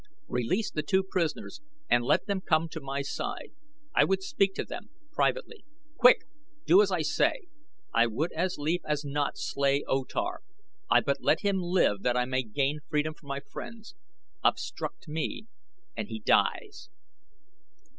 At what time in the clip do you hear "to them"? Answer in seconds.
4.55-4.89